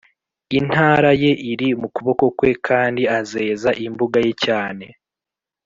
intara 0.59 1.11
ye 1.21 1.31
iri 1.51 1.69
mu 1.81 1.87
kuboko 1.95 2.23
kwe 2.37 2.51
kandi 2.67 3.01
azeza 3.19 3.69
imbuga 3.85 4.17
ye 4.25 4.33
cyane, 4.45 4.85